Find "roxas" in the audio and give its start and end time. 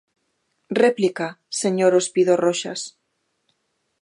2.45-2.81